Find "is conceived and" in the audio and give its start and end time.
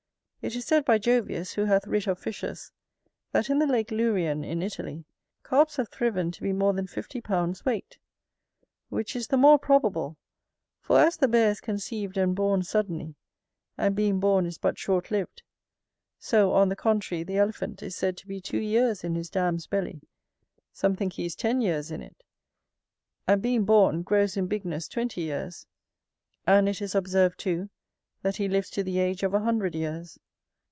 11.51-12.33